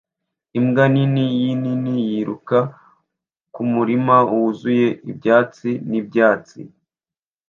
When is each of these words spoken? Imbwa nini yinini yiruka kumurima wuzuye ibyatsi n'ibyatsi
Imbwa 0.57 0.83
nini 0.93 1.23
yinini 1.39 1.93
yiruka 2.09 2.59
kumurima 3.53 4.15
wuzuye 4.29 4.87
ibyatsi 5.11 5.69
n'ibyatsi 5.89 6.59